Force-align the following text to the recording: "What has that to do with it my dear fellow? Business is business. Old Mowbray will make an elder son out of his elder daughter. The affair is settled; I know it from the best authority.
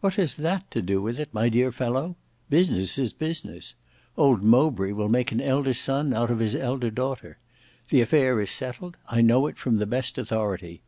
"What 0.00 0.14
has 0.14 0.36
that 0.36 0.70
to 0.70 0.80
do 0.80 1.02
with 1.02 1.20
it 1.20 1.34
my 1.34 1.50
dear 1.50 1.70
fellow? 1.70 2.16
Business 2.48 2.96
is 2.96 3.12
business. 3.12 3.74
Old 4.16 4.42
Mowbray 4.42 4.92
will 4.92 5.10
make 5.10 5.32
an 5.32 5.40
elder 5.42 5.74
son 5.74 6.14
out 6.14 6.30
of 6.30 6.38
his 6.38 6.56
elder 6.56 6.90
daughter. 6.90 7.36
The 7.90 8.00
affair 8.00 8.40
is 8.40 8.50
settled; 8.50 8.96
I 9.06 9.20
know 9.20 9.46
it 9.48 9.58
from 9.58 9.76
the 9.76 9.84
best 9.84 10.16
authority. 10.16 10.80